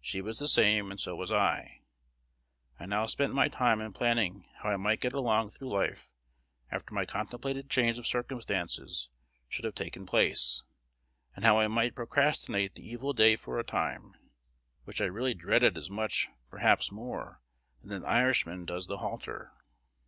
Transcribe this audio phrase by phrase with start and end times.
[0.00, 1.82] She was the same, and so was I.
[2.80, 6.08] I now spent my time in planing how I might get along through life
[6.72, 9.08] after my contemplated change of circumstances
[9.48, 10.64] should have taken place,
[11.36, 14.16] and how I might procrastinate the evil day for a time,
[14.82, 17.40] which I really dreaded as much, perhaps more,
[17.84, 19.52] than an Irishman does the halter.